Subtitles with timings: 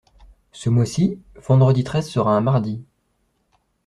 [0.51, 2.81] Ce mois-ci, vendredi treize sera un mardi.